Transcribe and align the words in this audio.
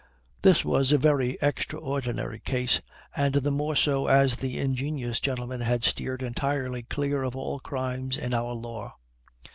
This 0.41 0.65
was 0.65 0.91
a 0.91 0.97
very 0.97 1.37
extraordinary 1.43 2.39
case, 2.39 2.81
and 3.15 3.35
the 3.35 3.51
more 3.51 3.75
so 3.75 4.07
as 4.07 4.37
the 4.37 4.57
ingenious 4.57 5.19
gentleman 5.19 5.61
had 5.61 5.83
steered 5.83 6.23
entirely 6.23 6.81
clear 6.81 7.21
of 7.21 7.35
all 7.35 7.59
crimes 7.59 8.17
in 8.17 8.33
our 8.33 8.53
law. 8.53 8.95